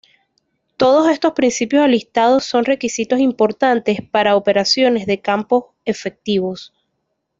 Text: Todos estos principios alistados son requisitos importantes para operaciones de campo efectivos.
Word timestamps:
Todos 0.77 1.09
estos 1.11 1.33
principios 1.33 1.83
alistados 1.83 2.43
son 2.43 2.65
requisitos 2.65 3.19
importantes 3.19 3.99
para 4.01 4.35
operaciones 4.35 5.05
de 5.05 5.21
campo 5.21 5.75
efectivos. 5.85 6.73